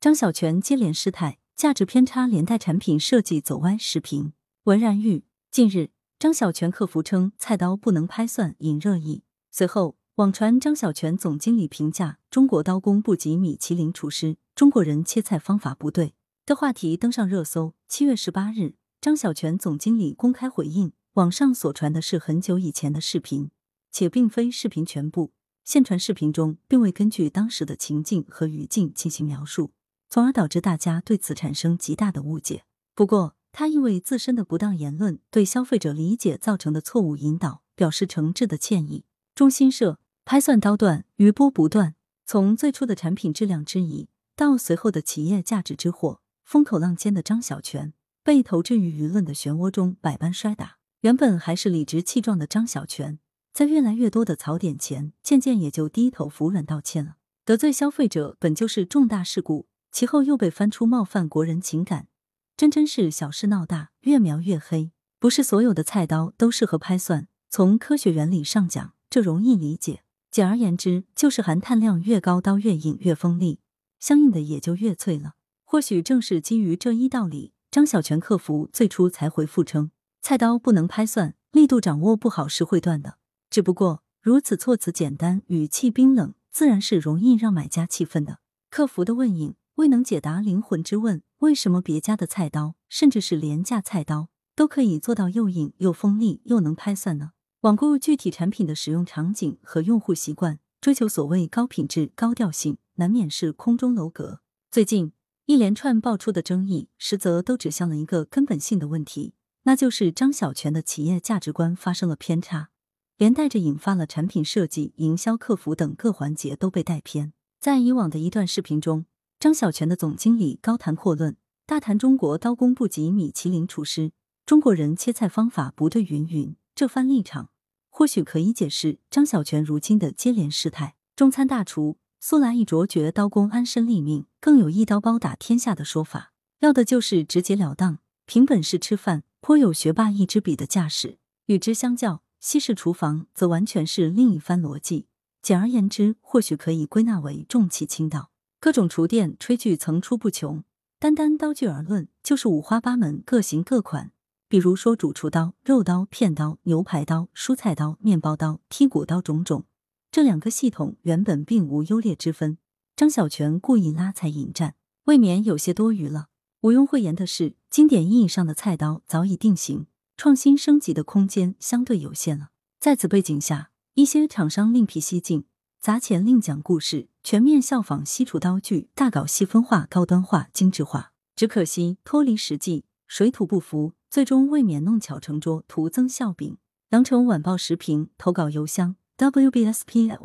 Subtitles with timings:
[0.00, 3.76] 张小泉接连失态，价值偏差连带产品设计走歪。
[3.76, 4.32] 视频
[4.62, 5.90] 文然玉，近日
[6.20, 16.14] 张小泉客服称菜刀不能拍蒜引热议，随后网传张小泉总经理评价中国刀工不及米其林厨师，中国人切菜方法不对
[16.46, 17.74] 的话题登上热搜。
[17.88, 23.50] 七月十八日，张小泉总经理公开回应，网上所传的是很久以前的视频，
[23.90, 25.32] 且并非视频全部。
[25.64, 29.72] 现传视频中并未根据当时的情境和语境进行描述。
[30.10, 32.64] 从而导致大家对此产生极大的误解。
[32.94, 39.04] 不过，他因为自身的不当言论对消费者理解造成的错误引导，表示诚挚的歉意。
[39.34, 41.94] 中新社拍蒜刀断，余波不断。
[42.26, 50.76] 从最初的产品质量质疑，到随后的企业价值之祸，风口浪尖的张小泉被投掷于舆论的漩涡中，百般摔打。
[51.00, 53.18] 原本还是理直气壮的张小泉，
[53.54, 57.16] 在越来越多的槽点前，渐渐也就低头服软道歉了。
[57.44, 59.68] 得罪消费者本就是重大事故。
[59.90, 62.08] 其后又被翻出冒犯国人情感，
[62.56, 64.92] 真真是小事闹大，越描越黑。
[65.18, 70.02] 不是所有的菜刀都适合拍蒜，从科学原理上讲，这容易理解。
[70.30, 73.60] 简而言之，就是含碳量越高，刀越硬越锋利，
[73.98, 75.34] 相应的也就越脆了。
[75.64, 79.90] 或许正是基于这一道理，张小泉客服最初才回复称，
[80.22, 83.18] 菜刀不能拍蒜，力度掌握不好是会断的。
[83.50, 88.38] 只不过如此措辞简单，语气冰冷，自然是容易让买家气愤的。
[88.70, 89.54] 客服的问应。
[89.78, 97.30] 未能解答灵魂之问：为什么别家的菜刀，甚至是廉价菜刀，都可以做到又硬又锋利又能拍蒜呢？
[97.60, 104.40] 罔顾具体产品的使用场景和用户习惯，追求所谓高品质、高调性，难免是空中楼阁。
[104.68, 105.12] 最近
[105.46, 112.70] 一连串爆出的争议，实则都指向了一个根本性的问题，那就是张小泉的企业价值观发生了偏差，
[113.16, 117.32] 连带着引发了产品设计、营销、客服等各环节都被带偏。
[117.60, 119.04] 在以往的一段视频中。
[119.40, 124.10] 张小泉的总经理高谈阔论，大谈中国刀工不及米其林厨师，
[124.44, 126.56] 中国人切菜方法不对，云云。
[126.74, 127.50] 这番立场
[127.88, 130.96] 或许可以解释张小泉如今的接连失态。
[131.14, 141.18] 中餐大厨素来以卓绝刀工安身立命，更有一刀包打天下的说法，要的就是直截了当，凭本事吃饭，颇有学霸一支笔的架势。
[141.46, 145.06] 与之相较，西式厨房则完全是另一番逻辑。
[145.40, 148.32] 简而言之，或许可以归纳为重器轻道。
[148.60, 150.64] 各种厨电炊具层出不穷，
[150.98, 154.10] 单单刀具而论，就是五花八门、各型各款。
[154.48, 159.66] 比如说主厨刀、肉刀、片刀、牛排刀、蔬菜刀、面包刀、剔骨刀，种种。
[160.10, 162.58] 这两个系统原本并无优劣之分，
[162.96, 164.74] 张小泉故意拉踩引战，
[165.04, 166.28] 未免有些多余了。
[166.62, 169.86] 毋庸讳言的是，经典意义上的菜刀早已定型，
[170.16, 172.48] 创新升级的空间相对有限了。
[172.80, 175.44] 在此背景下，一些厂商另辟蹊径。
[175.80, 181.12] 砸钱另讲故事，全面效仿西厨刀具，大搞细分化、高端化、精致化。
[181.36, 186.58] 只可惜脱离实际，水土不服，最终未免弄巧成拙，徒增笑柄。
[186.90, 190.16] 羊城晚报时评投稿邮箱：wbspycwb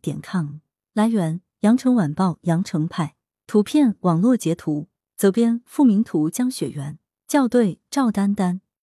[0.00, 0.60] 点 com。
[0.94, 3.16] 来源：羊城晚报羊城派。
[3.46, 4.88] 图片：网络截图。
[5.18, 6.98] 责编：付明图江雪源。
[7.28, 8.62] 校对：赵丹丹。